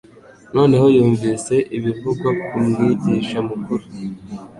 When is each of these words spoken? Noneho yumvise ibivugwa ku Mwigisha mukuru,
Noneho 0.55 0.85
yumvise 0.95 1.55
ibivugwa 1.77 2.29
ku 2.45 2.57
Mwigisha 2.67 3.37
mukuru, 3.49 3.85